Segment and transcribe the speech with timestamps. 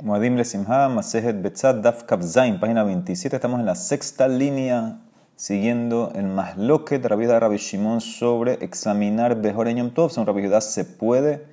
[0.00, 3.34] Muadim le Simha, Masejet Betzad, Daf Kavzain, página 27.
[3.34, 5.00] Estamos en la sexta línea,
[5.34, 10.12] siguiendo el Masloket de Rabbi Shimon sobre examinar Behor Yom Tov.
[10.12, 11.46] Según Rabbi Judá se puede,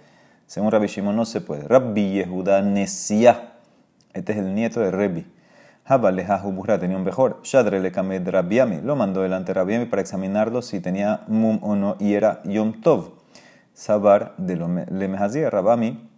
[0.45, 1.67] según Rabbi Shimon no se puede.
[1.67, 3.53] Rabbi Yehuda Nesia,
[4.13, 5.25] este es el nieto de Rebi.
[5.85, 7.39] Habalejahu Burra tenía un Behor.
[7.41, 11.95] Shadre le Kamed Rabiami, lo mandó delante de para examinarlo si tenía Mum o no
[11.99, 13.13] y era Yom Tov.
[13.73, 16.14] Sabar de lo Lemehazia, Rabami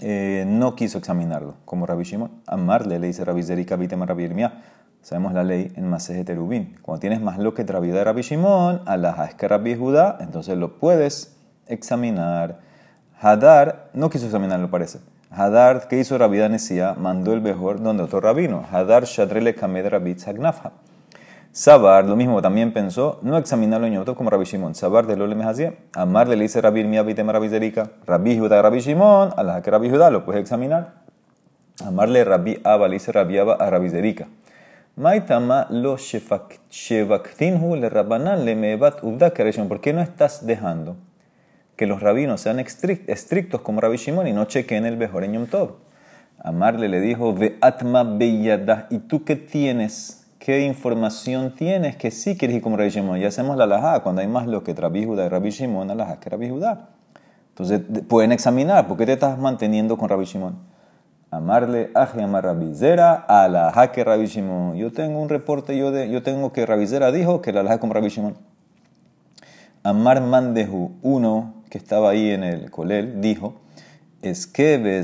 [0.00, 2.30] eh, no quiso examinarlo, como Rabbi Shimon.
[2.46, 4.62] Amarle le dice Rabbi Zerika Bitema Rabbi Irmia.
[5.02, 6.76] Sabemos la ley en Maseje Terubin.
[6.82, 10.58] Cuando tienes más lo que Rabbi de Rabbi Shimon, la es que Rabbi Judá, entonces
[10.58, 12.58] lo puedes examinar.
[13.20, 14.98] Hadar no quiso examinarlo, parece.
[15.30, 16.94] Hadar, ¿qué hizo Rabbi Danesía?
[16.94, 18.64] Mandó el mejor donde otro rabino.
[18.70, 20.72] Hadar Shadrele Kamed Rabbi Tzagnafha.
[21.56, 24.74] Sabar, lo mismo, también pensó no examinarlo en como Rabbi Shimon.
[24.74, 25.36] Sabar de lo le
[25.94, 27.92] Amar le dice Rabbi Irmia Bitema Rabbi Zerika.
[28.06, 30.96] Rabbi Judá Rabbi Shimon, a la que Rabbi Judá lo puedes examinar.
[31.82, 34.28] Amarle Rabbi Abba le dice Rabbi Abba a Rabbi Zerika.
[34.96, 39.32] Maitama lo shevaktinhu le rabanan le mebat ubda
[39.66, 40.96] ¿Por qué no estás dejando
[41.74, 45.76] que los rabinos sean estrictos como Rabbi Shimon y no chequen el Yom Tov?
[46.38, 50.25] Amarle le dijo, ve atma beyadah, ¿y tú qué tienes?
[50.46, 53.18] ¿Qué información tienes que sí quieres ir como Rabbi Shimon?
[53.18, 55.96] Ya hacemos la laja cuando hay más lo que Rabbi Judá y Rabbi Shimon, la
[55.96, 56.90] laja que Rabbi Judá.
[57.48, 60.56] Entonces pueden examinar, ¿por qué te estás manteniendo con Rabbi Shimon?
[61.32, 64.76] Amarle a amar Rabbi Zera, a la que Rabbi Shimon.
[64.76, 67.80] Yo tengo un reporte, yo, de, yo tengo que Rabbi Zera dijo que la laja
[67.80, 68.36] con Rabbi Shimon.
[69.82, 73.56] Amar Mandehu, uno que estaba ahí en el colel, dijo,
[74.22, 75.02] es que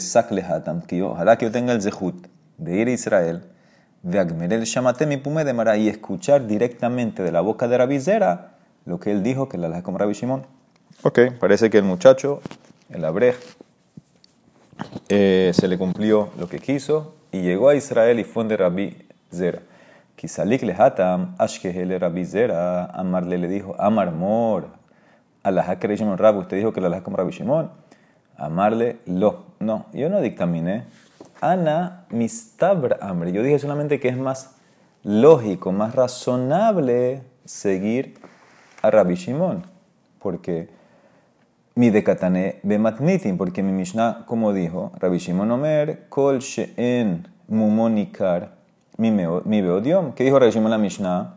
[0.87, 3.52] que ojalá que yo tenga el zehut de ir a Israel
[4.05, 8.99] el Shamatemi Pume de Mara y escuchar directamente de la boca de Rabbi Zera lo
[8.99, 10.45] que él dijo que la laja como Rabbi Shimon.
[11.03, 12.41] Ok, parece que el muchacho,
[12.91, 13.37] el Abrej,
[15.09, 19.07] eh, se le cumplió lo que quiso y llegó a Israel y fue de Rabbi
[19.33, 19.63] Zera.
[20.17, 24.69] Kisalik lehatam ashkehele Rabbi Zera, Amarle le dijo, Amar mor,
[25.45, 25.87] la que
[26.17, 27.71] Rabbi, usted dijo que la laja como Rabbi Shimon.
[28.37, 30.85] Amarle lo, no, yo no dictaminé
[31.43, 33.33] Ana mistabra hambre.
[33.33, 34.55] Yo dije solamente que es más
[35.03, 38.15] lógico, más razonable seguir
[38.81, 39.65] a Rabbi Shimon.
[40.21, 40.69] Porque
[41.75, 48.55] mi decatane bematnitin, porque mi Mishnah, como dijo, Rabbi Shimon Omer, kol she'en mumonikar
[48.97, 49.11] mi
[49.61, 50.13] beodiom.
[50.13, 51.35] ¿Qué dijo Rabbi Shimon la Mishnah?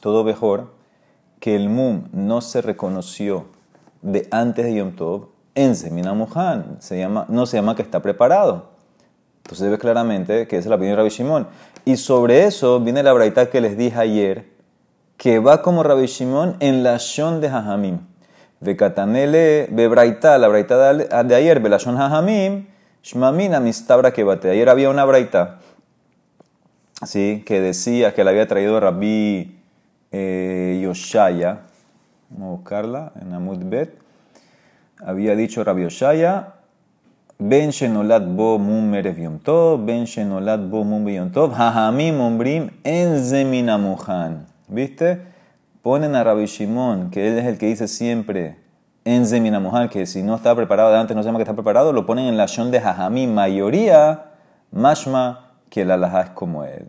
[0.00, 0.72] Todo mejor
[1.38, 3.44] que el mum no se reconoció
[4.00, 6.14] de antes de Yom Tov en Semina
[6.78, 8.71] Se llama, no se llama que está preparado.
[9.44, 11.46] Entonces ve claramente que es la opinión de Rabbi Shimon.
[11.84, 14.46] Y sobre eso viene la braita que les dije ayer,
[15.16, 17.98] que va como Rabbi Shimon en la shon de Jajamim.
[18.60, 22.66] Vekatanele bebraita, la braita de ayer, belashon Jajamim,
[23.02, 24.22] shmamina mistabra que.
[24.22, 25.58] Ayer había una braita,
[27.04, 27.42] ¿sí?
[27.44, 29.58] que decía que la había traído Rabbi
[30.12, 31.62] eh, Yoshaya.
[32.30, 33.98] Vamos a buscarla en Amud Bet.
[35.04, 36.54] Había dicho Rabbi Yoshaya,
[37.44, 40.06] Ben Shenolat bo mum merev yom tov, ben
[40.70, 44.46] bo mum yom tov, hahamim ombrim en.
[44.68, 45.18] ¿Viste?
[45.82, 48.58] Ponen a Rabbi Shimon, que él es el que dice siempre
[49.04, 51.92] en zeminamuhan, que si no está preparado de antes no se llama que está preparado,
[51.92, 54.26] lo ponen en la shon de hajamim, mayoría,
[54.70, 56.86] mashma, que la alajá es como él.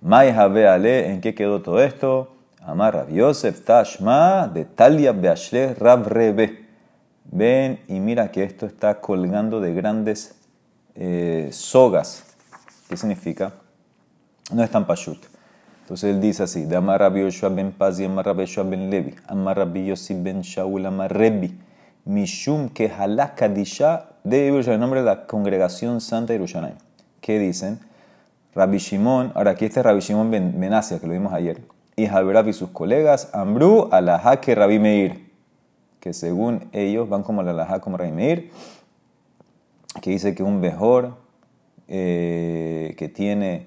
[0.00, 2.34] Mai ale, ¿en qué quedó todo esto?
[2.66, 6.61] Amar Rabbi Yosef Tashma, de Talia Beashle Rab Rebe.
[7.24, 10.34] Ven y mira que esto está colgando de grandes
[10.94, 12.24] eh, sogas.
[12.88, 13.54] ¿Qué significa?
[14.52, 15.18] No es tan pashut.
[15.82, 19.14] Entonces él dice así: de Amar Rabbi Yoshua ben Pazi, Amar Rabbi Yoshua ben Levi,
[19.26, 21.58] Amar Rabbi Yossi ben Shaul, Amar Rebi,
[22.04, 26.76] Mishum que Halakadisha de Yerushalayim, nombre de la congregación santa de Yerushalayim.
[27.20, 27.80] ¿Qué dicen?
[28.54, 31.62] Rabbi Shimon, ahora aquí este Rabbi Shimon ben, Benasia, que lo vimos ayer,
[31.96, 35.31] y Javerab y sus colegas, Amru, Alahake, Rabbi Meir
[36.02, 38.50] que según ellos van como la laja como Raimir,
[40.00, 41.14] que dice que un mejor
[41.86, 43.66] eh, que tiene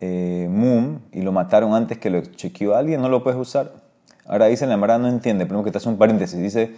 [0.00, 3.72] eh, mum y lo mataron antes que lo chequeó alguien, no lo puedes usar.
[4.24, 6.40] Ahora dice la Mara no entiende, pero que te hace un paréntesis.
[6.40, 6.76] Dice,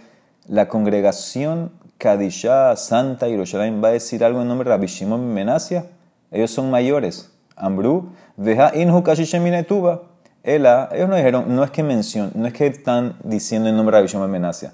[0.49, 5.85] la congregación Kadisha Santa Yerushalayim va a decir algo en nombre de Rabbi Shimon Menasia.
[6.29, 7.31] Ellos son mayores.
[7.55, 10.12] Ambru, veja inhu kashisheminaituba.
[10.43, 14.01] Ela, ellos no dijeron, no es que mencionan, no es que están diciendo el nombre
[14.01, 14.73] de Rabbi Menasia,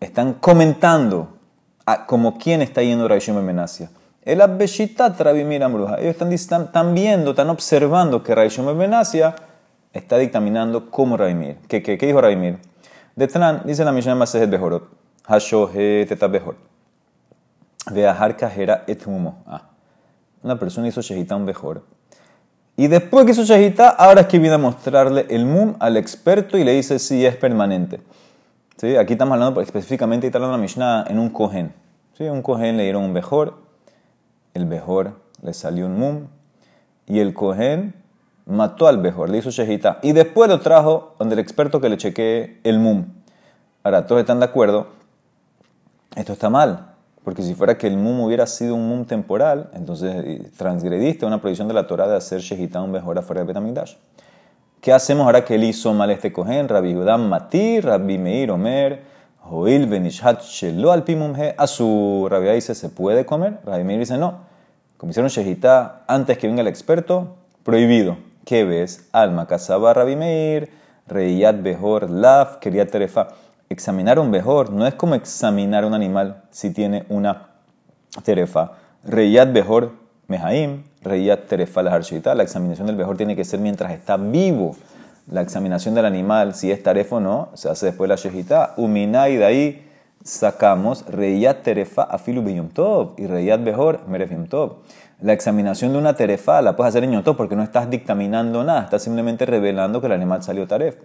[0.00, 1.28] están comentando
[1.84, 3.90] a, como quién está yendo Rabbi Menasia.
[4.24, 9.34] El Abbeshitat Rabbi Miram Ellos están, están, viendo, están observando que Rabbi Menasia
[9.92, 11.56] está dictaminando como Rabbi Mir.
[11.68, 12.58] ¿Qué, qué, qué dijo Rabbi Mir?
[13.14, 14.88] Detran, dice la Mishnah Masejet Behorot,
[15.26, 16.56] Hashohe Teta Behor.
[17.90, 19.42] Veahar Kahera et Humo.
[19.46, 19.62] Ah.
[20.42, 21.82] una persona hizo shehita un mejor.
[22.76, 26.56] Y después que hizo shehita, ahora es que viene a mostrarle el mum al experto
[26.56, 28.00] y le dice si es permanente.
[28.76, 28.96] ¿Sí?
[28.96, 31.72] Aquí estamos hablando específicamente, está hablando la Mishnah en un cohen.
[32.16, 32.24] ¿Sí?
[32.24, 33.58] Un cohen le dieron un mejor,
[34.54, 36.26] el mejor le salió un mum,
[37.06, 37.94] y el cohen
[38.46, 39.98] mató al mejor, le hizo shehita.
[40.02, 43.06] Y después lo trajo donde el experto que le chequee el mum.
[43.84, 44.88] Ahora, todos están de acuerdo,
[46.16, 46.91] esto está mal.
[47.24, 51.40] Porque si fuera que el mum hubiera sido un mum temporal, entonces eh, transgrediste una
[51.40, 53.94] prohibición de la Torah de hacer shehita un mejor afuera de Betamigdash.
[54.80, 56.68] ¿Qué hacemos ahora que él hizo mal este cohen?
[56.68, 59.02] Rabbi Judam Mati, Rabbi Meir Omer,
[59.38, 61.54] Joil Benishat Shelo al Pimumhe.
[61.56, 63.60] A su Rabbi dice, ¿se puede comer?
[63.64, 64.40] Rabbi Meir dice, no.
[64.96, 65.30] Como hicieron
[66.08, 68.16] antes que venga el experto, prohibido.
[68.44, 69.08] ¿Qué ves?
[69.12, 70.70] Alma, Kasaba, Rabbi Meir,
[71.06, 73.28] Reyat Behor, Laf, Keriat Terefa
[73.72, 77.48] examinar un mejor no es como examinar un animal si tiene una
[78.24, 78.72] terefa.
[79.04, 79.92] Reyat Behor
[80.28, 82.00] Mehaim, Reyat Terefa la
[82.34, 84.76] La examinación del mejor tiene que ser mientras está vivo.
[85.30, 88.74] La examinación del animal, si es tarefa o no, se hace después de la shejita.
[88.76, 89.88] Umina y de ahí
[90.24, 94.76] sacamos Reyat Terefa Afilu Yom Tov y Reyat Behor Meref Yom Tov.
[95.20, 98.82] La examinación de una terefa la puedes hacer en Yom porque no estás dictaminando nada,
[98.82, 100.96] estás simplemente revelando que el animal salió taref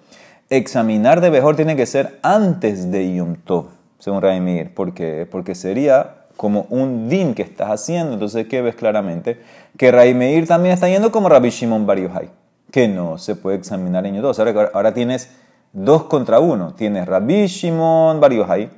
[0.50, 3.68] examinar de mejor tiene que ser antes de Yom Tov,
[4.00, 4.74] según Raimir.
[4.74, 5.28] ¿Por qué?
[5.30, 8.14] Porque sería como un din que estás haciendo.
[8.14, 9.42] Entonces, ¿qué ves claramente?
[9.78, 12.30] Que Raimir también está yendo como Rabbi Shimon Bar Yochai,
[12.72, 14.34] que no se puede examinar en Yom.
[14.38, 15.30] Ahora, ahora tienes
[15.74, 16.74] dos contra uno.
[16.74, 18.70] Tienes Rabbi Shimon Bar Yochai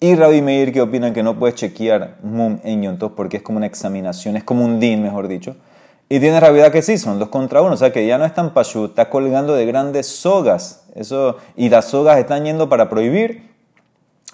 [0.00, 3.42] y Rabbi Meir que opinan que no puedes chequear mum en Yom Tov porque es
[3.42, 5.56] como una examinación, es como un din, mejor dicho.
[6.08, 8.32] Y tienes Rabbi que sí, son dos contra uno, o sea que ya no es
[8.32, 13.48] tan pashut, está colgando de grandes sogas eso, y las sogas están yendo para prohibir.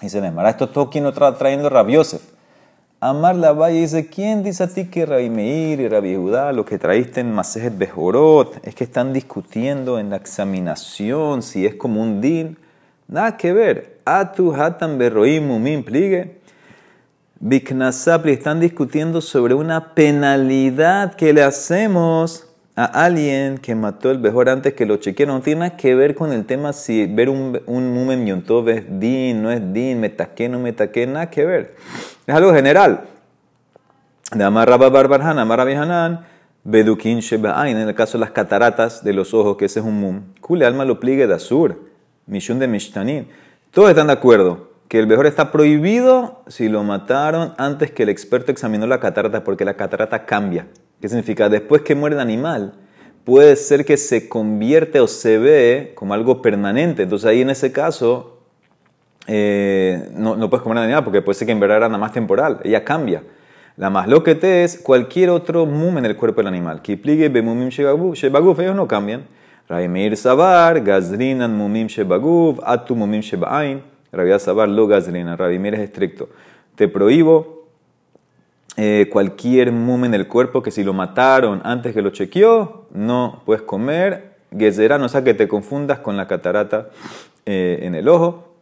[0.01, 2.21] Y se le mara esto todo quien lo está trayendo Rabbi Yosef.
[2.99, 6.65] Amar la valle dice, ¿quién dice a ti que Rabbi Meir y Rabbi Judá, lo
[6.65, 12.01] que traíste en Masejet Bejorot, es que están discutiendo en la examinación si es como
[12.01, 12.57] un din?
[13.07, 13.99] Nada que ver.
[14.05, 16.39] Atu hatan berroim mumim pligue.
[17.39, 22.44] Biknasapli están discutiendo sobre una penalidad que le hacemos
[22.75, 25.35] a alguien que mató el mejor antes que lo chequearon.
[25.35, 28.83] No tiene nada que ver con el tema si ver un, un mumen yontov es
[28.99, 31.75] din, no es din, metaque, no metaque, nada que ver.
[32.27, 33.05] Es algo general.
[34.33, 36.25] De Amar Rabba Barbarhan, Amar Hanan,
[36.63, 40.21] Bedukin en el caso de las cataratas de los ojos, que ese es un mum.
[40.41, 41.79] Kule alma lo pligue de Azur,
[42.25, 43.27] Mishun de Mishtanin.
[43.71, 48.09] Todos están de acuerdo que el mejor está prohibido si lo mataron antes que el
[48.09, 50.67] experto examinó la catarata, porque la catarata cambia.
[51.05, 51.49] ¿Qué significa?
[51.49, 52.73] Después que muere el animal,
[53.25, 57.03] puede ser que se convierte o se ve como algo permanente.
[57.03, 58.39] Entonces ahí en ese caso
[59.27, 61.99] eh, no, no, puedes comer el animal porque puede ser que en verdad era nada
[61.99, 62.59] más temporal.
[62.63, 63.21] Ella cambia.
[63.77, 66.81] La más lo que te es cualquier otro mum en el cuerpo del animal.
[66.81, 69.27] Kipligue bemumim shebaguf, ellos no cambian.
[69.69, 73.83] Raimir sabar, gazrinan mumim shebaguf, atu mumim shebain.
[74.11, 75.37] Rabia sabar lo gazrinan.
[75.37, 76.29] Rabimir es estricto.
[76.73, 77.54] Te prohíbo
[78.77, 83.41] eh, cualquier mum en el cuerpo que si lo mataron antes que lo chequeó, no
[83.45, 84.35] puedes comer.
[84.57, 86.89] Gezerá, no sea que te confundas con la catarata
[87.45, 88.53] eh, en el ojo.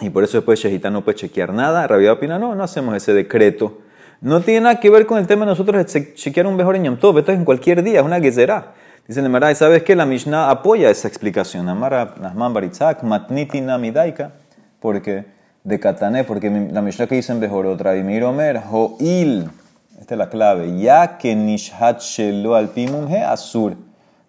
[0.00, 1.86] Y por eso después Shehita no puede chequear nada.
[1.86, 3.78] Rabia opina, no, no hacemos ese decreto.
[4.20, 6.84] No tiene nada que ver con el tema de nosotros de chequear un mejor en
[6.84, 7.18] Yom Tov.
[7.18, 8.74] Esto es en cualquier día, es una Gezerá.
[9.06, 9.94] Dice el ¿sabes qué?
[9.94, 11.68] La Mishnah apoya esa explicación.
[11.68, 14.32] Amara Nahman Baritzak, Matniti Namidaika.
[14.80, 15.24] Porque
[15.66, 19.50] de Katané, porque la Mishnah que dice en Bejorot, Rabimir Omer, Ho'il,
[19.98, 23.76] esta es la clave, ya que Nishat Shelo al Pimum He Asur,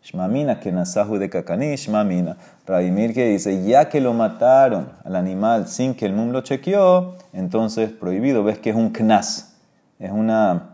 [0.04, 2.38] Shmamina que Nasahu de Kakani, Shmamina.
[2.66, 7.16] Rabimir que dice, ya que lo mataron al animal sin que el mum lo chequeó,
[7.34, 8.44] entonces prohibido.
[8.44, 9.58] Ves que es un knas,
[10.00, 10.70] es una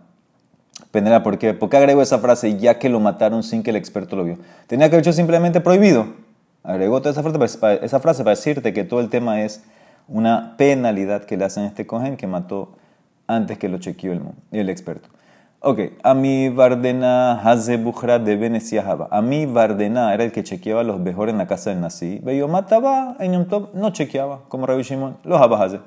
[0.91, 1.23] penela.
[1.23, 1.53] ¿Por qué?
[1.53, 4.37] ¿Por qué agregó esa frase, ya que lo mataron sin que el experto lo vio?
[4.67, 6.07] Tenía que haber hecho simplemente prohibido.
[6.63, 9.61] Agregó toda esa frase, esa frase para decirte que todo el tema es
[10.07, 12.75] una penalidad que le hacen a este cohen que mató
[13.27, 15.09] antes que lo chequeó el, el experto.
[15.65, 19.07] Ok, Ami Vardena Haze Bukhra de Venecia Java.
[19.09, 22.19] Ami Vardena era el que chequeaba los mejores en la casa del Nasi.
[22.21, 25.79] Veio mataba en un top, no chequeaba, como Rabbi Shimon, los Haze.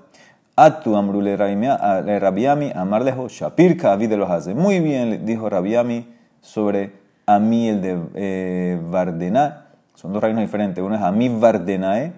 [0.57, 4.55] Atu Amrule Rabiami, Amarlejo, Shapir Kavi de los Haze.
[4.55, 6.07] Muy bien, dijo Rabiami
[6.41, 6.95] sobre
[7.27, 9.67] Ami el de eh, Vardena.
[9.95, 10.83] Son dos reinos diferentes.
[10.83, 12.15] Uno es Ami Vardenae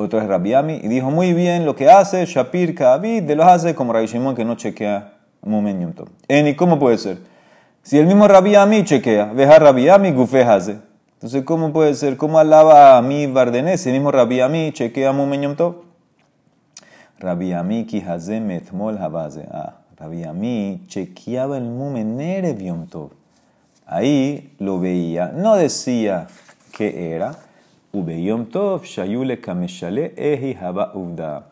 [0.00, 3.74] otro es Rabiami, y dijo muy bien lo que hace Shapir Kavid, de los hace
[3.74, 5.94] como Rabbi Shimon que no chequea Mumen
[6.28, 7.18] En ¿Y cómo puede ser?
[7.82, 10.78] Si el mismo Rabiami chequea, veja Rabiami, Gufe hace.
[11.14, 12.16] Entonces, ¿cómo puede ser?
[12.16, 13.80] ¿Cómo alaba a mi Bardenés?
[13.80, 15.74] Si el mismo Rabiami chequea Mumen Yom Tov.
[17.18, 19.46] Rabiami ki haze metmol habaze.
[19.52, 23.10] Ah, Rabbi Ami chequeaba el mum en Erev Yom Tov.
[23.86, 26.26] Ahí lo veía, no decía
[26.72, 27.36] qué era.
[27.92, 31.50] Ube Yom Tov, Shayule Kameshale, Ehi Haba Uvda.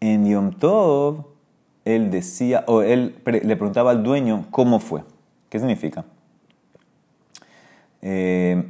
[0.00, 1.26] En Yom Tov,
[1.84, 5.02] él decía, o él le preguntaba al dueño cómo fue.
[5.48, 6.04] ¿Qué significa?
[8.00, 8.64] Eh,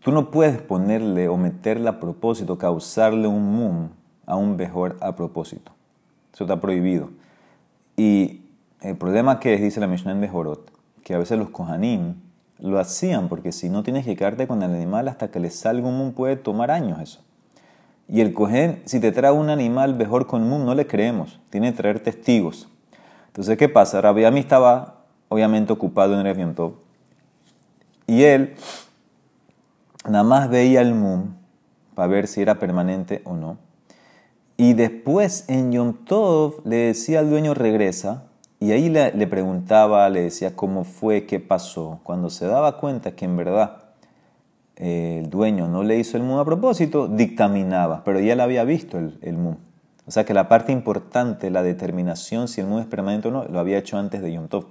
[0.00, 3.88] tú no puedes ponerle o meterle a propósito, causarle un mum
[4.26, 5.72] a un mejor a propósito.
[6.32, 7.10] Eso está prohibido.
[7.96, 8.42] Y
[8.82, 10.70] el problema que es, dice la Mishnah en Bejorot,
[11.02, 12.14] que a veces los kohanim
[12.60, 15.88] lo hacían porque si no tienes que quedarte con el animal hasta que le salga
[15.88, 17.20] un mum puede tomar años eso.
[18.08, 21.40] Y el cohen, si te trae un animal mejor con mum, no le creemos.
[21.50, 22.68] Tiene que traer testigos.
[23.26, 24.00] Entonces, ¿qué pasa?
[24.00, 26.34] Rabbi Ami estaba obviamente ocupado en el
[28.08, 28.54] y él
[30.06, 31.34] nada más veía el mum
[31.94, 33.58] para ver si era permanente o no.
[34.56, 38.24] Y después en Yom Tov le decía al dueño regresa
[38.60, 42.00] y ahí le, preguntaba, le decía cómo fue, qué pasó.
[42.02, 43.84] Cuando se daba cuenta que en verdad
[44.76, 48.64] eh, el dueño no le hizo el mum a propósito, dictaminaba, pero ya le había
[48.64, 49.56] visto el, el mum.
[50.06, 53.44] O sea que la parte importante, la determinación si el mum es permanente o no,
[53.44, 54.66] lo había hecho antes de Yom Tov.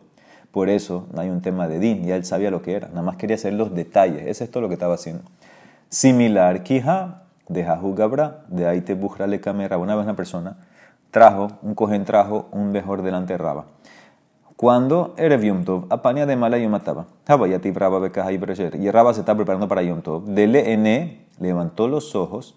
[0.51, 3.03] Por eso no hay un tema de din, ya él sabía lo que era, nada
[3.03, 5.23] más quería hacer los detalles, es esto lo que estaba haciendo.
[5.89, 10.57] Similar, Kija, de Jahu Gabra, de Aite Bujra le Camera, una vez una persona
[11.11, 13.65] trajo, un cogen trajo un mejor delante de Raba.
[14.57, 17.05] Cuando Erev Yom Tov, apaña de mala y mataba.
[17.27, 18.39] Habayati Raba Bekaja y
[18.81, 20.25] Y Raba se está preparando para Yom Tov.
[20.25, 22.55] Dele ene, levantó los ojos,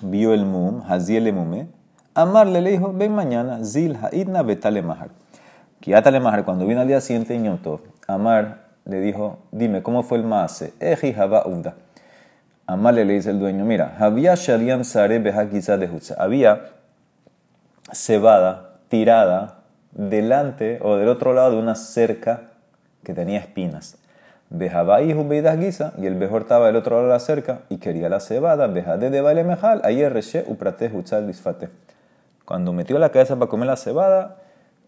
[0.00, 1.66] vio el mum, Haziel mume.
[2.14, 5.10] Amarle le dijo, ven mañana, Zil Haidna Betale Mahar.
[5.80, 10.18] Kiatale Mahar, cuando vino al día siguiente en Yom Amar le dijo, dime, ¿cómo fue
[10.18, 10.72] el maase?
[10.78, 11.74] Eji Haba Uvda.
[12.68, 16.60] Amar le dice el dueño, mira, había Shalian Sare de Había
[17.92, 19.57] cebada tirada
[19.92, 22.42] delante o del otro lado de una cerca
[23.02, 23.98] que tenía espinas.
[24.50, 28.08] Bejabai Hubeidas Giza, y el mejor estaba del otro lado de la cerca y quería
[28.08, 28.66] la cebada.
[28.66, 31.68] Bejade de Baile Mejal, ayer Reshe Uprate Hutzal Disfate.
[32.46, 34.36] Cuando metió la cabeza para comer la cebada,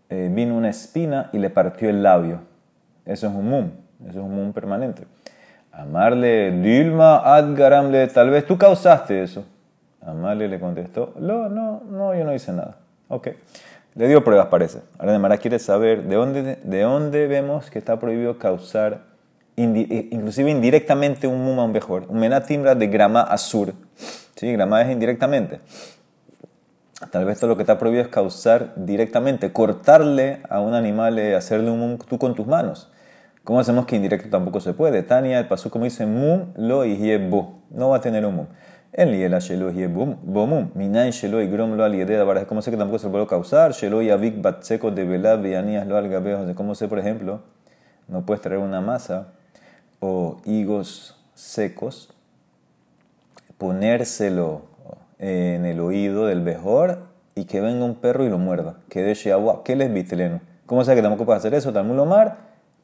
[0.09, 2.41] eh, vino una espina y le partió el labio.
[3.05, 3.71] Eso es un mum,
[4.09, 5.05] eso es un mum permanente.
[5.73, 9.45] Amarle, Dilma Adgaramle, tal vez tú causaste eso.
[10.01, 12.77] Amarle le contestó, no, no, no, yo no hice nada.
[13.09, 13.29] Ok.
[13.95, 14.81] Le dio pruebas, parece.
[14.99, 19.03] Ahora Mara quiere saber de dónde, de dónde vemos que está prohibido causar,
[19.57, 22.05] eh, inclusive indirectamente, un mum a un mejor.
[22.09, 23.75] Un menatimra de grama azur.
[24.37, 24.53] ¿Sí?
[24.53, 25.61] Grama es indirectamente.
[27.11, 31.35] Tal vez todo lo que está prohibido es causar directamente, cortarle a un animal, eh,
[31.35, 32.91] hacerle un mum tú con tus manos.
[33.43, 35.03] ¿Cómo hacemos que indirecto tampoco se puede?
[35.03, 37.63] Tania, el pasú como dice mum lo y bo.
[37.71, 38.47] No va a tener un mum.
[38.93, 40.71] En liela shelo y bo mum.
[40.75, 42.47] Minay shelo y grom lo aliededa.
[42.47, 43.73] ¿Cómo sé que tampoco se puede causar?
[43.73, 46.53] Shelo y avik batseco de velab vianías lo algabeos.
[46.57, 47.41] ¿Cómo sé, por ejemplo?
[48.09, 49.29] No puedes traer una masa
[50.01, 52.13] o higos secos,
[53.59, 54.63] ponérselo
[55.21, 56.99] en el oído del mejor
[57.37, 58.79] y que venga un perro y lo muerda.
[58.89, 59.63] Que deje agua.
[59.65, 60.41] ¿Qué les vitileno?
[60.67, 61.73] ¿Cómo sabe que tampoco puede hacer eso?
[61.73, 62.39] Talmud Omar,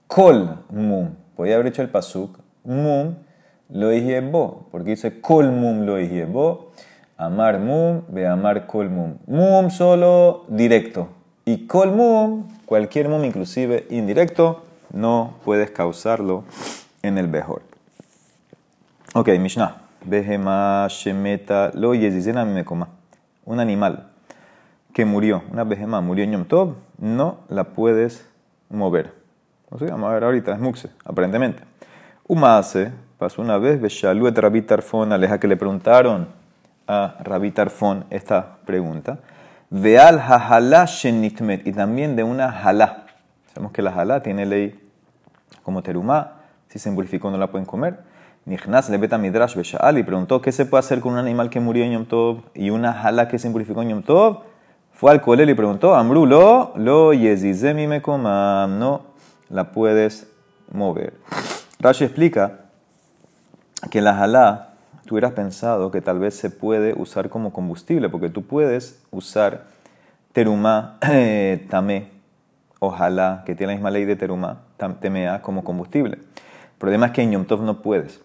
[0.07, 1.11] kol mum.
[1.35, 3.26] Podría haber hecho el pasuk, mum
[3.69, 3.91] lo
[4.31, 5.97] bo, porque dice kol mum lo
[6.29, 6.73] bo.
[7.19, 9.71] Amar mum, ve amar kol mum.
[9.71, 11.09] Solo directo.
[11.45, 16.45] Y kol mum, cualquier mum, inclusive indirecto, no puedes causarlo
[17.03, 17.63] en el mejor.
[19.15, 19.83] Ok, Mishnah.
[20.05, 22.89] Behema Shemeta Lo me coma.
[23.45, 24.09] Un animal
[24.97, 28.27] que murió, una behema murió en Yom Tov, no la puedes
[28.71, 29.13] mover.
[29.69, 31.63] O sea, vamos a ver ahorita, es muxe, aparentemente.
[32.27, 36.29] Umase pasó una vez, Beshaluet Rabbi Tarfon, aleja que le preguntaron
[36.87, 39.19] a Rabbi Tarfon esta pregunta.
[39.71, 43.07] Veal hajalá shenitmet, y también de una jalá.
[43.53, 44.79] Sabemos que la jalá tiene ley
[45.63, 46.33] como terumá,
[46.69, 47.99] si se no la pueden comer.
[48.45, 51.85] Nichnas le beta midrash y preguntó qué se puede hacer con un animal que murió
[51.85, 54.43] en Yom Tov y una jala que se en Yom Tov.
[54.93, 59.03] Fue al colel y preguntó, Amru lo, lo yezizemi me comam, no
[59.51, 60.29] la puedes
[60.71, 61.15] mover.
[61.81, 62.66] Rashi explica
[63.91, 68.29] que la jalá tú hubieras pensado que tal vez se puede usar como combustible, porque
[68.29, 69.65] tú puedes usar
[70.33, 72.11] terumá eh, tamé,
[72.81, 74.63] ojalá, que tiene la misma ley de terumá,
[75.01, 76.17] temea, como combustible.
[76.17, 78.21] El problema es que en Yom Tov no puedes.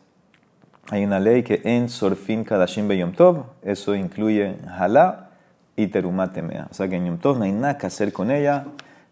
[0.90, 5.30] Hay una ley que en Sorfin Kadashim Be Yom Tov, eso incluye Halá
[5.78, 6.68] y Terumatemea.
[6.70, 8.66] O sea que en Yom Tov no hay nada que hacer con ella,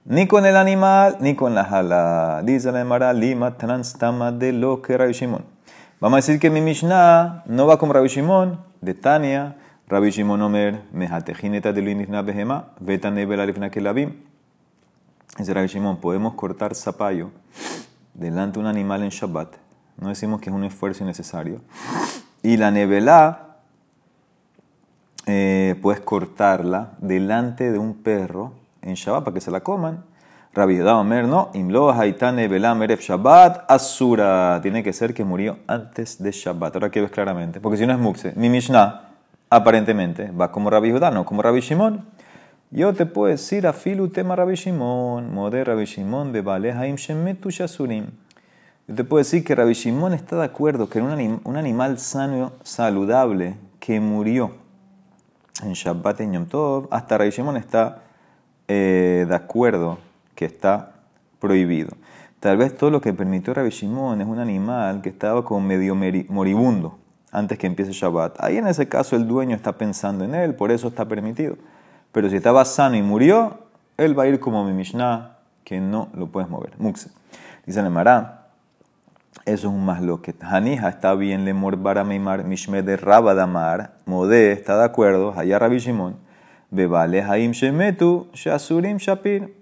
[0.04, 2.42] ni con el animal, ni con la Halá.
[2.44, 5.59] Dice la Emara, Lima transtama de lo que Shimon.
[6.02, 9.58] Vamos a decir que mi Mishnah no va con Rabbi Shimon, de Tania,
[9.90, 14.14] Rabbi Shimon Omer, de Behema, Alifna Kelabim.
[15.38, 17.32] Dice Rabbi Shimon, podemos cortar zapallo
[18.14, 19.58] delante de un animal en Shabbat.
[20.00, 21.60] No decimos que es un esfuerzo innecesario.
[22.44, 23.58] Y la nevelá,
[25.26, 30.06] eh, puedes cortarla delante de un perro en Shabbat para que se la coman.
[30.52, 34.60] Rabbi Omer, no, imlo haitán nevelá merev Shabbat asura.
[34.64, 36.76] Tiene que ser que murió antes de Shabbat.
[36.76, 37.60] Ahora que ves claramente.
[37.62, 38.34] Porque si no es mukse.
[38.36, 39.10] Mi Mishnah,
[39.50, 42.04] aparentemente, va como Rabbi Judá, no como Rabbi Shimon.
[42.72, 47.50] Yo te puedo decir a filu tema Rabbi Shimon, moder Rabbi Shimon, bebale haim shemetu
[47.52, 48.08] shasurim.
[48.88, 52.54] Yo te puedo decir que Rabbi Shimon está de acuerdo que un, un animal sano,
[52.64, 54.52] saludable, que murió
[55.64, 58.02] en Shabbat en Yom Tov, hasta Rabbi Shimon está
[58.68, 60.09] eh, de acuerdo
[60.40, 60.94] que está
[61.42, 61.90] prohibido.
[62.40, 65.96] Tal vez todo lo que permitió Rabbi Shimon es un animal que estaba como medio
[66.30, 66.98] moribundo
[67.34, 68.42] antes que empiece Shabbat.
[68.42, 71.58] Ahí en ese caso el dueño está pensando en él, por eso está permitido.
[72.14, 73.66] Pero si estaba sano y murió,
[73.98, 76.72] él va a ir como mi Mishnah, que no lo puedes mover.
[76.78, 77.10] Muxe.
[77.66, 78.48] Dice Nemara,
[79.44, 83.98] eso es un más lo que Hanija está bien, le morbara meimar, mishme de rabadamar,
[84.06, 86.16] modé, está de acuerdo, allá Rabbi Shimon,
[86.72, 89.59] bebale haim shemetu, shasurim shapir.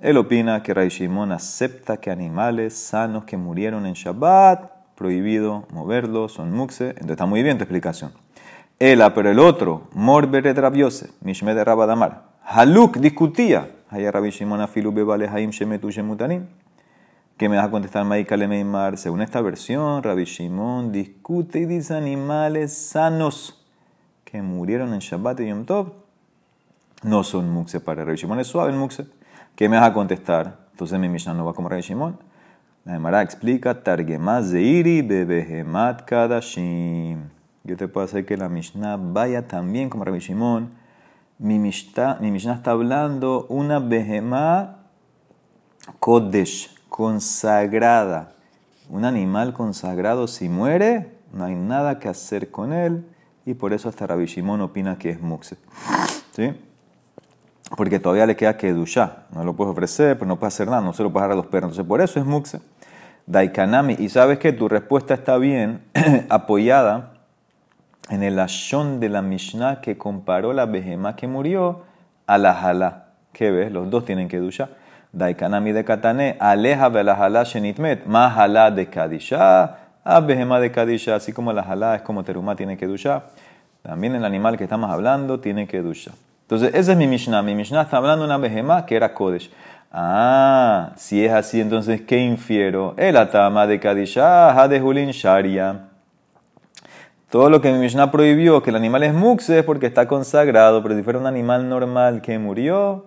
[0.00, 6.32] Él opina que Rabbi Shimon acepta que animales sanos que murieron en Shabbat, prohibido moverlos,
[6.32, 8.12] son muxe, entonces está muy bien tu explicación.
[8.78, 12.22] Ela, pero el otro, Morberet Rabiose, Mishme de Rabadamar.
[12.42, 13.70] Haluk discutía.
[13.90, 16.46] Haya Rabbi Shimon Afilu Bebale Haim Shemetu Shemutanim.
[17.36, 18.96] ¿Qué me vas a contestar, Maikale Meimar?
[18.96, 23.66] Según esta versión, Rabbi Shimon discute y dice animales sanos
[24.24, 25.92] que murieron en Shabbat y Yom Tov.
[27.02, 29.19] No son muxe para Rabbi Shimon, es suave el muxe.
[29.56, 30.58] ¿Qué me vas a contestar?
[30.72, 32.18] Entonces mi Mishnah no va como Rabbi Shimon.
[32.84, 37.30] La Gemara explica, Targemaz Zeiri Bebehemat Kadashim
[37.64, 40.70] yo te puedo hacer que la Mishnah vaya también como Rabbi Shimon.
[41.38, 44.78] Mi Mishnah, mi Mishnah está hablando una behemá
[45.98, 48.32] kodesh, consagrada.
[48.88, 53.06] Un animal consagrado, si muere, no hay nada que hacer con él.
[53.46, 55.56] Y por eso hasta Rabbi Shimon opina que es muxe.
[56.32, 56.52] ¿Sí?
[57.76, 59.24] Porque todavía le queda que dushá.
[59.32, 61.36] No lo puedes ofrecer, pero no puedes hacer nada, no se lo puedes dar a
[61.36, 61.70] los perros.
[61.70, 62.60] Entonces por eso es muxe.
[63.26, 63.96] Daikanami.
[63.98, 65.82] Y sabes que tu respuesta está bien
[66.28, 67.12] apoyada
[68.10, 71.84] en el Ashon de la Mishnah que comparó la behemá que murió
[72.26, 73.04] a la jalá.
[73.32, 73.70] ¿Qué ves?
[73.70, 74.70] Los dos tienen duchar.
[75.12, 81.16] Daikanami de Katane, aleja la jalá shenitmet, más jalá de Kadisha, a behemá de Kadisha,
[81.16, 83.26] así como la jalá es como terumá tiene que duchar.
[83.82, 86.14] También el animal que estamos hablando tiene que duchar.
[86.50, 87.42] Entonces, ese es mi Mishnah.
[87.42, 89.52] Mi Mishnah está hablando de una behemá que era Kodesh.
[89.92, 92.94] Ah, si es así, entonces, ¿qué infiero?
[92.96, 95.90] El atama de Kadisha, ha de Julin Sharia.
[97.30, 100.82] Todo lo que mi Mishnah prohibió, que el animal es muxe, es porque está consagrado,
[100.82, 103.04] pero si fuera un animal normal que murió,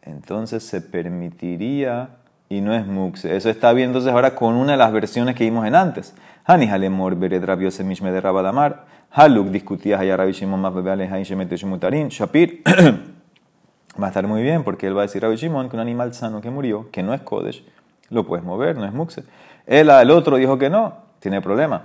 [0.00, 2.08] entonces se permitiría
[2.48, 3.36] y no es muxe.
[3.36, 6.14] Eso está bien entonces ahora con una de las versiones que vimos en antes.
[6.46, 8.86] Hani halemor bered rabiose mishme de rabadamar.
[9.10, 12.08] Haluk discutía haya Rabbi Shimon más bebe alejain shemete shemutarin.
[12.08, 12.62] Shapir
[14.00, 16.12] va a estar muy bien porque él va a decir Rabbi Shimon que un animal
[16.14, 17.64] sano que murió, que no es kodesh,
[18.10, 19.24] lo puedes mover, no es muxe.
[19.66, 21.84] Él al otro dijo que no, tiene problema.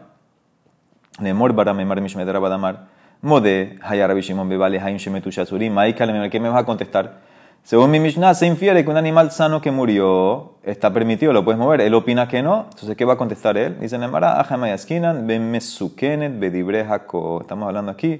[1.19, 2.87] Lemor baramemar mishmedra badamar.
[3.21, 5.73] Mode, hayarabi shimon bebale haim shemetu shasurim.
[5.73, 7.19] Maika, ¿qué me vas a contestar?
[7.63, 11.59] Según mi Mishnah, se infiere que un animal sano que murió está permitido, lo puedes
[11.59, 11.81] mover.
[11.81, 12.65] Él opina que no.
[12.69, 13.79] Entonces, ¿qué va a contestar él?
[13.79, 17.41] Dice Nemara, Ajamayaskinan, Bemesukenet, Bedibrejaco.
[17.41, 18.19] Estamos hablando aquí,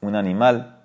[0.00, 0.76] un animal,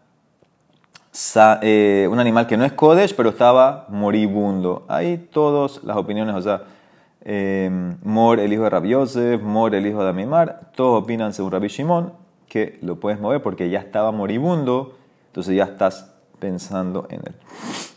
[1.62, 4.86] eh, un animal que no es Kodesh, pero estaba moribundo.
[4.88, 6.63] Ahí todas las opiniones, o sea,
[7.25, 11.51] Em, Mor, el hijo de Rabbi Yosef, Mor, el hijo de Amimar, todos opinan según
[11.51, 12.12] Rabbi Shimon
[12.49, 16.12] que lo puedes mover porque ya estaba moribundo, entonces ya estás
[16.43, 17.36] pensando en él.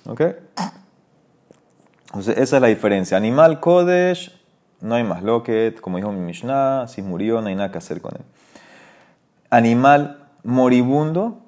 [0.07, 0.21] ¿Ok?
[2.07, 3.17] Entonces esa es la diferencia.
[3.17, 4.33] Animal Kodesh,
[4.81, 8.01] no hay más loquet, como dijo mi Mishnah, si murió no hay nada que hacer
[8.01, 8.23] con él.
[9.51, 11.41] Animal moribundo,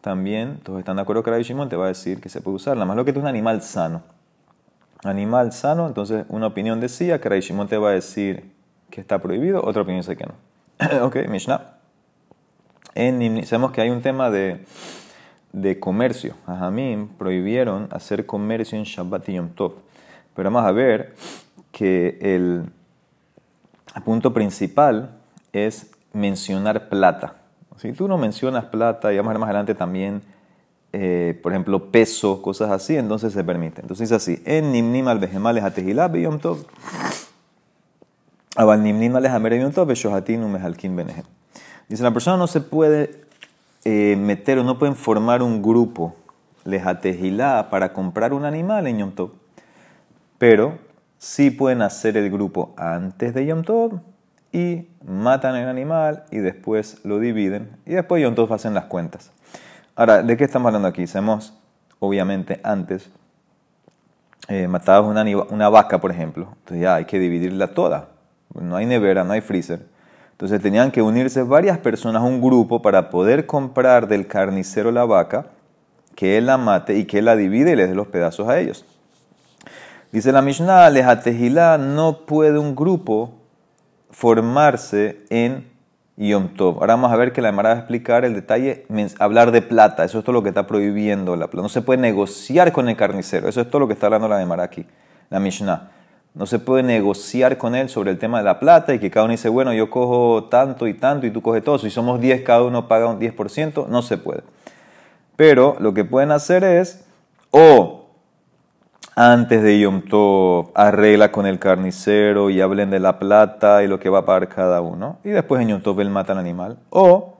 [0.00, 2.76] también, todos están de acuerdo que Rabbi te va a decir que se puede usar.
[2.76, 4.02] La más loquet es un animal sano
[5.04, 8.52] animal sano, entonces una opinión decía que Shimon te va a decir
[8.90, 11.04] que está prohibido, otra opinión dice que no.
[11.06, 11.74] ok, Mishnah.
[12.94, 14.64] En, sabemos que hay un tema de,
[15.56, 16.34] de comercio.
[16.46, 16.70] A
[17.16, 19.76] prohibieron hacer comercio en Shabbat y Yom Tov.
[20.34, 21.14] Pero vamos a ver
[21.72, 22.64] que el
[24.04, 25.16] punto principal
[25.54, 27.36] es mencionar plata.
[27.78, 30.22] Si tú no mencionas plata, y vamos a ver más adelante también
[30.92, 33.82] eh, por ejemplo, peso, cosas así, entonces se permite.
[33.82, 36.64] Entonces dice así, en nimnim al behemales atehilab yom tov.
[38.56, 41.24] Abal nimnim al benehem.
[41.88, 43.25] Dice, la persona no se puede
[43.88, 46.16] eh, meter o no pueden formar un grupo
[46.64, 49.30] lejatejilá para comprar un animal en yom tov.
[50.38, 50.78] Pero
[51.18, 54.00] sí pueden hacer el grupo antes de Yom Tov
[54.52, 59.30] y matan el animal y después lo dividen y después Yom Tov hacen las cuentas.
[59.94, 61.04] Ahora, ¿de qué estamos hablando aquí?
[61.04, 61.56] Hacemos,
[62.00, 63.08] obviamente, antes
[64.48, 66.48] eh, una, una vaca, por ejemplo.
[66.58, 68.08] Entonces ya hay que dividirla toda.
[68.52, 69.86] No hay nevera, no hay freezer.
[70.36, 75.46] Entonces tenían que unirse varias personas, un grupo, para poder comprar del carnicero la vaca,
[76.14, 78.58] que él la mate y que él la divide y les dé los pedazos a
[78.58, 78.84] ellos.
[80.12, 83.32] Dice la Mishnah, Lejatejilá, no puede un grupo
[84.10, 85.70] formarse en
[86.18, 86.80] Yom Tov.
[86.80, 88.84] Ahora vamos a ver que la Emara va a explicar el detalle,
[89.18, 90.04] hablar de plata.
[90.04, 91.62] Eso es todo lo que está prohibiendo la plata.
[91.62, 93.48] No se puede negociar con el carnicero.
[93.48, 94.84] Eso es todo lo que está hablando la Emara aquí,
[95.30, 95.92] la Mishnah.
[96.36, 99.24] No se puede negociar con él sobre el tema de la plata y que cada
[99.24, 101.78] uno dice, bueno, yo cojo tanto y tanto y tú coges todo.
[101.78, 103.86] Si somos 10, cada uno paga un 10%.
[103.86, 104.42] No se puede.
[105.36, 107.06] Pero lo que pueden hacer es,
[107.50, 108.10] o
[109.14, 113.98] antes de Yom Tov arregla con el carnicero y hablen de la plata y lo
[113.98, 115.16] que va a pagar cada uno.
[115.24, 116.76] Y después en Yom Tov él mata al animal.
[116.90, 117.38] O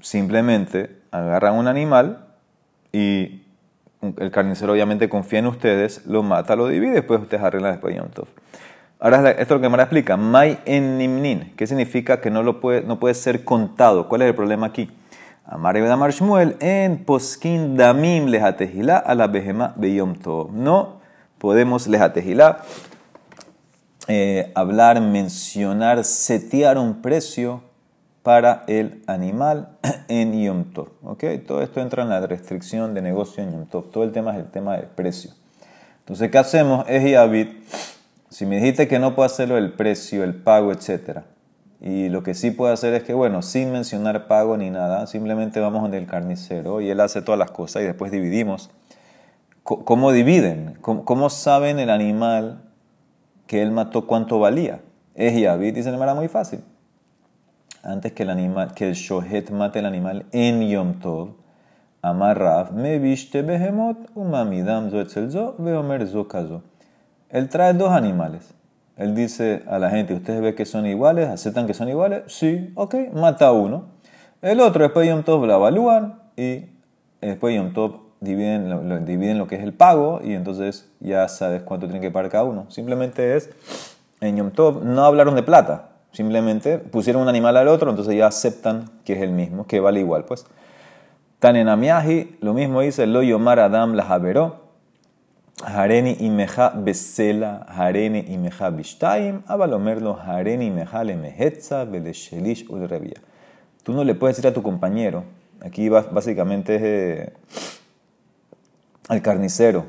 [0.00, 2.24] simplemente agarran un animal
[2.90, 3.42] y
[4.00, 7.94] el carnicero obviamente confía en ustedes, lo mata, lo divide y después ustedes arreglan después
[7.94, 8.28] de Yom Tov.
[9.00, 10.16] Ahora esto es lo que me explica.
[10.16, 11.52] Mai en nimnin.
[11.56, 14.08] ¿Qué significa que no, lo puede, no puede ser contado?
[14.08, 14.90] ¿Cuál es el problema aquí?
[15.44, 20.52] Amar Amar Shmuel en poskin damim lejatejilá a la behema beyom tov.
[20.52, 21.00] No
[21.38, 22.64] podemos lejatejilá
[24.08, 27.62] eh, hablar, mencionar, setear un precio
[28.28, 30.90] para el animal en Yom Tov.
[31.46, 33.64] Todo esto entra en la restricción de negocio en Yom.
[33.64, 35.30] Todo el tema es el tema del precio.
[36.00, 36.84] Entonces, ¿qué hacemos?
[36.90, 37.66] Es Yavit.
[38.28, 41.24] Si me dijiste que no puedo hacerlo el precio, el pago, etcétera
[41.80, 45.58] y lo que sí puede hacer es que, bueno, sin mencionar pago ni nada, simplemente
[45.58, 48.68] vamos donde el carnicero y él hace todas las cosas y después dividimos.
[49.62, 50.76] ¿Cómo dividen?
[50.82, 52.60] ¿Cómo, saben el animal
[53.46, 54.82] que él mató cuánto valía?
[55.14, 56.60] Es Yavit, dice el muy fácil.
[57.82, 61.36] Antes que el animal, que el shohet mate el animal en Yom Tov,
[62.02, 66.62] amarrav, me viste behemot, umamidam zo veomer zo kazo.
[67.30, 68.58] Él trae dos animales
[68.98, 71.28] él dice a la gente, ¿ustedes ven que son iguales?
[71.28, 72.24] ¿Aceptan que son iguales?
[72.26, 73.84] Sí, ok, mata uno.
[74.42, 76.66] El otro, después de Yom Tov, lo evalúan y
[77.20, 81.62] después de Yom Tov dividen dividen lo que es el pago y entonces ya sabes
[81.62, 82.68] cuánto tienen que pagar cada uno.
[82.70, 83.50] Simplemente es,
[84.20, 88.26] en Yom Tov no hablaron de plata, simplemente pusieron un animal al otro, entonces ya
[88.26, 90.24] aceptan que es el mismo, que vale igual.
[90.24, 90.46] Pues,
[91.38, 94.66] Tanenamiahi, lo mismo dice, lo yomar Adam la javeró.
[95.64, 103.20] Hareni imeja besela, hareni imeja bishtaim, abalomerlo hareni imeja le mehetza, beleshelish udrebia.
[103.84, 105.22] Tú no le puedes decir a tu compañero,
[105.60, 107.32] aquí básicamente es eh,
[109.08, 109.86] al carnicero,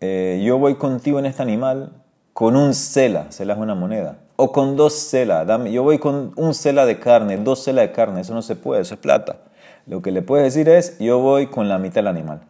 [0.00, 1.92] eh, yo voy contigo en este animal
[2.32, 6.54] con un cela, cela es una moneda, o con dos cela, yo voy con un
[6.54, 9.38] cela de carne, dos cela de carne, eso no se puede, eso es plata.
[9.86, 12.40] Lo que le puedes decir es, yo voy con la mitad del animal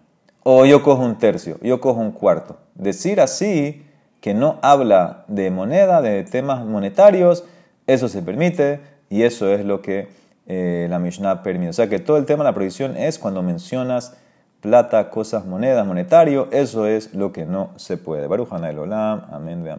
[0.49, 2.57] o yo cojo un tercio, yo cojo un cuarto.
[2.77, 3.85] Decir así
[4.21, 7.43] que no habla de moneda, de temas monetarios,
[7.89, 8.79] eso se permite
[9.11, 10.07] y eso es lo que
[10.47, 11.71] eh, la Mishnah permite.
[11.71, 14.17] O sea que todo el tema de la prohibición es cuando mencionas
[14.61, 18.29] plata, cosas, monedas, monetario, eso es lo que no se puede.
[18.29, 19.79] Baruch el Olam, amén, amén.